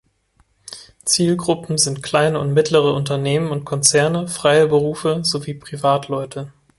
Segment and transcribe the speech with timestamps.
[1.05, 6.51] Zielgruppen sind kleine und mittlere Unternehmen und Konzerne, freie Berufe sowie Privatleute.